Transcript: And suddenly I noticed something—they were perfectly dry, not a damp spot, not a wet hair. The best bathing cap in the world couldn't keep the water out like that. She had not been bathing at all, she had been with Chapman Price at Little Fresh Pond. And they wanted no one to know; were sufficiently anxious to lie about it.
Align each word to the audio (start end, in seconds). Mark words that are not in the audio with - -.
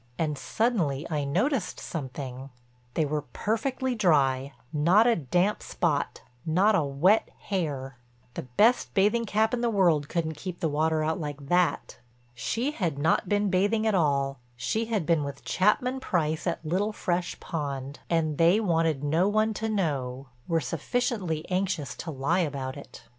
And 0.17 0.35
suddenly 0.35 1.05
I 1.11 1.23
noticed 1.25 1.79
something—they 1.79 3.05
were 3.05 3.21
perfectly 3.21 3.93
dry, 3.93 4.51
not 4.73 5.05
a 5.05 5.15
damp 5.15 5.61
spot, 5.61 6.23
not 6.43 6.73
a 6.73 6.81
wet 6.81 7.29
hair. 7.37 7.97
The 8.33 8.41
best 8.41 8.95
bathing 8.95 9.25
cap 9.25 9.53
in 9.53 9.61
the 9.61 9.69
world 9.69 10.09
couldn't 10.09 10.37
keep 10.39 10.59
the 10.59 10.69
water 10.69 11.03
out 11.03 11.19
like 11.19 11.49
that. 11.49 11.99
She 12.33 12.71
had 12.71 12.97
not 12.97 13.29
been 13.29 13.51
bathing 13.51 13.85
at 13.85 13.93
all, 13.93 14.39
she 14.55 14.85
had 14.85 15.05
been 15.05 15.23
with 15.23 15.45
Chapman 15.45 15.99
Price 15.99 16.47
at 16.47 16.65
Little 16.65 16.93
Fresh 16.93 17.39
Pond. 17.39 17.99
And 18.09 18.39
they 18.39 18.59
wanted 18.59 19.03
no 19.03 19.27
one 19.27 19.53
to 19.53 19.69
know; 19.69 20.29
were 20.47 20.59
sufficiently 20.61 21.45
anxious 21.47 21.93
to 21.97 22.09
lie 22.09 22.39
about 22.39 22.75
it. 22.75 23.03